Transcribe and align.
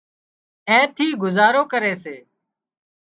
اين 0.69 0.83
ٿي 0.95 1.07
گذارو 1.21 1.63
ڪري 1.71 1.93
سي 2.03 2.15